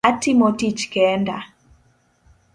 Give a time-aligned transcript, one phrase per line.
[0.09, 1.37] Atimo tich kenda